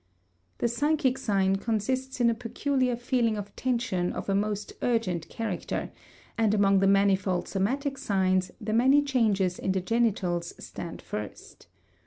The 0.57 0.67
psychic 0.67 1.19
sign 1.19 1.57
consists 1.57 2.19
in 2.19 2.31
a 2.31 2.33
peculiar 2.33 2.95
feeling 2.95 3.37
of 3.37 3.55
tension 3.55 4.11
of 4.13 4.29
a 4.29 4.33
most 4.33 4.73
urgent 4.81 5.29
character, 5.29 5.91
and 6.39 6.55
among 6.55 6.79
the 6.79 6.87
manifold 6.87 7.47
somatic 7.47 7.99
signs 7.99 8.49
the 8.59 8.73
many 8.73 9.03
changes 9.03 9.59
in 9.59 9.73
the 9.73 9.79
genitals 9.81 10.55
stand 10.57 11.03
first. 11.03 11.67